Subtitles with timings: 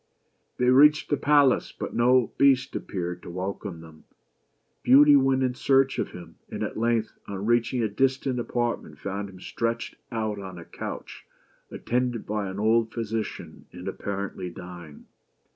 [0.57, 4.05] They reached the palace, but no Beast appeared to welcome them.
[4.81, 8.97] Beauty went in search of him, and at length, on reach ing a distant apartment,
[8.97, 11.27] found him stretched out on a couch,
[11.69, 15.05] attended by an old physician, and, apparently dying.